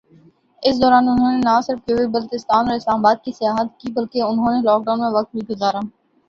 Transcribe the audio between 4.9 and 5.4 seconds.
میں وقت